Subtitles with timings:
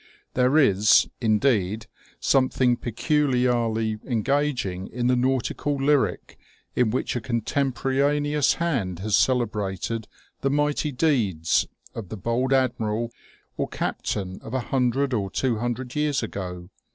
[0.33, 1.85] There is, indeed,
[2.19, 6.39] something peculiarly engaging in the nautical lyric
[6.75, 10.07] in which a contempo raneous hand has celebrated
[10.41, 13.11] the mighty deeds of the bold admiral
[13.57, 16.71] or captain of a hundred or two hundred years ago.